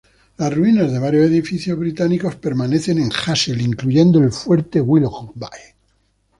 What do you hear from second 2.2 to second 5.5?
permanecen en Hassel, incluyendo el Fuerte Willoughby.